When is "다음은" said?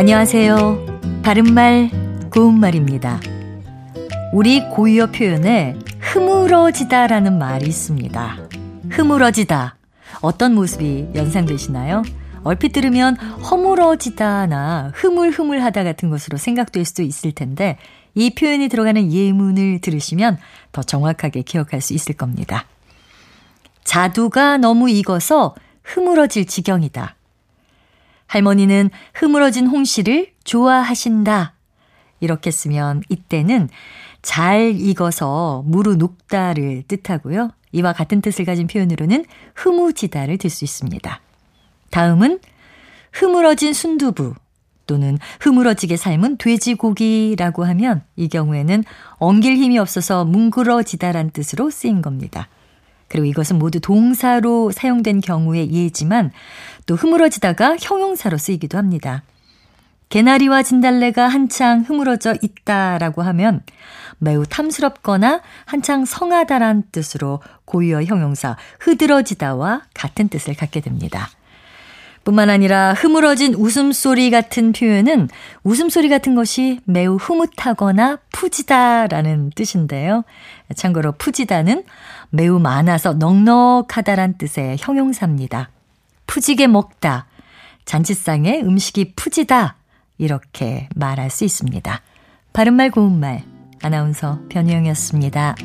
41.90-42.38